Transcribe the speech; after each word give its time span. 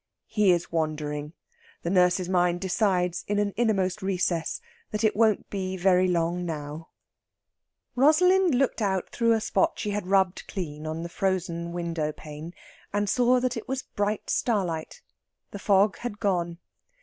He 0.25 0.49
is 0.51 0.71
wandering. 0.71 1.33
The 1.83 1.91
nurse's 1.91 2.27
mind 2.27 2.59
decides, 2.59 3.23
in 3.27 3.37
an 3.37 3.51
innermost 3.51 4.01
recess, 4.01 4.59
that 4.89 5.03
it 5.03 5.15
won't 5.15 5.47
be 5.51 5.77
very 5.77 6.07
long 6.07 6.43
now. 6.43 6.89
Rosalind 7.95 8.55
looked 8.55 8.81
out 8.81 9.11
through 9.11 9.33
a 9.33 9.39
spot 9.39 9.73
she 9.77 9.91
had 9.91 10.07
rubbed 10.07 10.47
clean 10.47 10.87
on 10.87 11.03
the 11.03 11.07
frozen 11.07 11.71
window 11.71 12.11
pane, 12.11 12.55
and 12.91 13.07
saw 13.07 13.39
that 13.41 13.55
it 13.55 13.67
was 13.67 13.83
bright 13.83 14.27
starlight. 14.31 15.03
The 15.51 15.59
fog 15.59 15.99
had 15.99 16.19
gone. 16.19 16.57